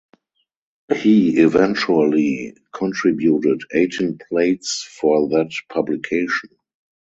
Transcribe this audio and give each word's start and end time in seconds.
He 0.95 1.39
eventually 1.39 2.57
contributed 2.73 3.61
eighteen 3.71 4.17
plates 4.17 4.81
for 4.99 5.29
that 5.29 5.51
publication. 5.71 6.57